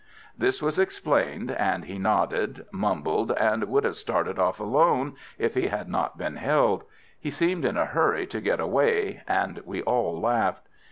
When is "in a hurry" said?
7.65-8.25